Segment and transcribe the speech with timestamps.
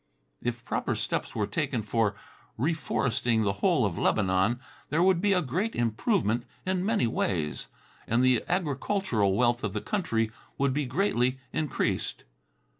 [0.41, 2.15] If proper steps were taken for
[2.57, 7.67] reforesting the whole of Lebanon, there would be a great improvement in many ways,
[8.07, 12.23] and the agricultural wealth of the country would be greatly increased.